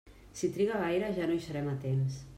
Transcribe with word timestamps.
Si 0.39 0.49
triga 0.55 0.79
gaire 0.85 1.11
ja 1.19 1.29
no 1.33 1.37
hi 1.37 1.45
serem 1.49 1.71
a 1.75 1.79
temps. 1.89 2.21